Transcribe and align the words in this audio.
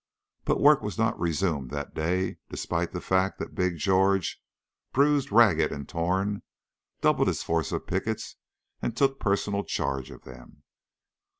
But 0.45 0.59
work 0.59 0.81
was 0.81 0.97
not 0.97 1.19
resumed 1.19 1.69
that 1.69 1.93
day, 1.93 2.37
despite 2.49 2.91
the 2.91 3.01
fact 3.01 3.37
that 3.37 3.53
Big 3.53 3.77
George, 3.77 4.41
bruised, 4.93 5.31
ragged, 5.31 5.71
and 5.71 5.87
torn, 5.87 6.41
doubled 7.01 7.27
his 7.27 7.43
force 7.43 7.71
of 7.71 7.85
pickets 7.85 8.35
and 8.81 8.97
took 8.97 9.19
personal 9.19 9.63
charge 9.63 10.09
of 10.09 10.23
them. 10.23 10.63